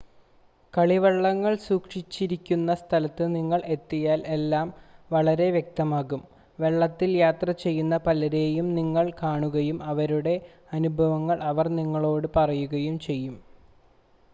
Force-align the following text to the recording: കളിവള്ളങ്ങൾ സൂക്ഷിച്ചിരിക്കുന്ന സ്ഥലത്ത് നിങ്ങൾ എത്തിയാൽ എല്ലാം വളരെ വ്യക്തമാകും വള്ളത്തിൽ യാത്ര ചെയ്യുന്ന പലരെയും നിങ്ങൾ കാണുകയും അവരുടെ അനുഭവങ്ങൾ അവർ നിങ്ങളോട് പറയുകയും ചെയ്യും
കളിവള്ളങ്ങൾ 0.73 1.51
സൂക്ഷിച്ചിരിക്കുന്ന 1.65 2.75
സ്ഥലത്ത് 2.75 3.25
നിങ്ങൾ 3.35 3.59
എത്തിയാൽ 3.67 4.21
എല്ലാം 4.29 4.67
വളരെ 5.11 5.47
വ്യക്തമാകും 5.51 6.23
വള്ളത്തിൽ 6.59 7.11
യാത്ര 7.17 7.51
ചെയ്യുന്ന 7.59 7.97
പലരെയും 7.99 8.67
നിങ്ങൾ 8.75 9.07
കാണുകയും 9.21 9.79
അവരുടെ 9.89 10.35
അനുഭവങ്ങൾ 10.73 11.39
അവർ 11.51 11.69
നിങ്ങളോട് 11.79 12.29
പറയുകയും 12.35 12.97
ചെയ്യും 13.07 13.37